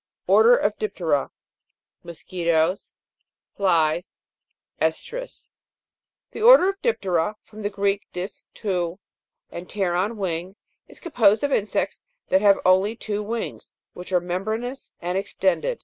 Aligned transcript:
ORDER 0.25 0.57
OF 0.57 0.79
DIP'TERA. 0.79 1.29
13. 2.03 2.75
The 3.59 4.01
order 6.41 6.65
of 6.69 6.81
Dip'tera 6.81 7.35
(from 7.43 7.61
the 7.61 7.69
Greek, 7.69 8.07
dis, 8.11 8.45
two, 8.55 8.97
and 9.51 9.69
pt.eron, 9.69 10.15
wing) 10.17 10.55
is 10.87 10.99
composed 10.99 11.43
of 11.43 11.51
insects 11.51 12.01
that 12.29 12.41
have 12.41 12.59
only 12.65 12.95
two 12.95 13.21
wings, 13.21 13.75
which 13.93 14.11
are 14.11 14.19
membranous 14.19 14.91
and 15.03 15.19
extended 15.19 15.75
(fig. 15.77 15.79